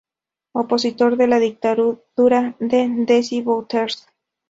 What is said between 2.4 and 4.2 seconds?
de Desi Bouterse.